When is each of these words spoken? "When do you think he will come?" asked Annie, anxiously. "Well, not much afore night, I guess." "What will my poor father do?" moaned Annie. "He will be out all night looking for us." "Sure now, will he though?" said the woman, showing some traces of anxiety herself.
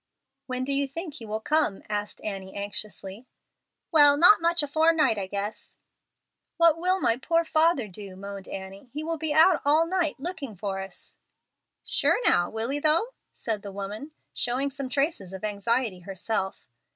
"When 0.47 0.63
do 0.63 0.73
you 0.73 0.87
think 0.87 1.13
he 1.13 1.27
will 1.27 1.39
come?" 1.39 1.83
asked 1.87 2.21
Annie, 2.23 2.55
anxiously. 2.55 3.27
"Well, 3.91 4.17
not 4.17 4.41
much 4.41 4.63
afore 4.63 4.93
night, 4.93 5.19
I 5.19 5.27
guess." 5.27 5.75
"What 6.57 6.79
will 6.79 6.99
my 6.99 7.17
poor 7.17 7.45
father 7.45 7.87
do?" 7.87 8.15
moaned 8.15 8.47
Annie. 8.47 8.89
"He 8.93 9.03
will 9.03 9.19
be 9.19 9.31
out 9.31 9.61
all 9.63 9.85
night 9.85 10.19
looking 10.19 10.55
for 10.55 10.79
us." 10.79 11.13
"Sure 11.83 12.19
now, 12.25 12.49
will 12.49 12.69
he 12.71 12.79
though?" 12.79 13.09
said 13.35 13.61
the 13.61 13.71
woman, 13.71 14.09
showing 14.33 14.71
some 14.71 14.89
traces 14.89 15.33
of 15.33 15.43
anxiety 15.43 15.99
herself. 15.99 16.67